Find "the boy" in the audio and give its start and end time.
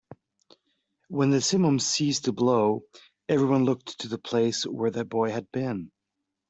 4.89-5.29